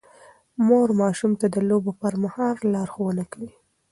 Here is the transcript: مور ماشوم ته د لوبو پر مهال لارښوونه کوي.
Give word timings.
مور 0.65 0.89
ماشوم 1.01 1.31
ته 1.39 1.45
د 1.55 1.57
لوبو 1.69 1.91
پر 2.01 2.13
مهال 2.23 2.57
لارښوونه 2.73 3.23
کوي. 3.31 3.51